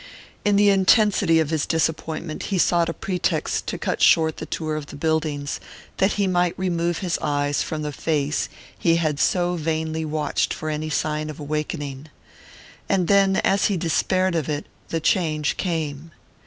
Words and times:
In 0.43 0.55
the 0.55 0.69
intensity 0.71 1.39
of 1.39 1.51
his 1.51 1.67
disappointment 1.67 2.41
he 2.49 2.57
sought 2.57 2.89
a 2.89 2.91
pretext 2.91 3.67
to 3.67 3.77
cut 3.77 4.01
short 4.01 4.37
the 4.37 4.47
tour 4.47 4.75
of 4.75 4.87
the 4.87 4.95
buildings, 4.95 5.59
that 5.97 6.13
he 6.13 6.25
might 6.25 6.57
remove 6.57 6.97
his 7.05 7.19
eyes 7.21 7.61
from 7.61 7.83
the 7.83 7.91
face 7.91 8.49
he 8.75 8.95
had 8.95 9.19
so 9.19 9.53
vainly 9.57 10.03
watched 10.03 10.55
for 10.55 10.71
any 10.71 10.89
sign 10.89 11.29
of 11.29 11.39
awakening. 11.39 12.07
And 12.89 13.07
then, 13.07 13.35
as 13.43 13.65
he 13.65 13.77
despaired 13.77 14.33
of 14.33 14.49
it, 14.49 14.65
the 14.89 14.99
change 15.01 15.55
came. 15.57 16.09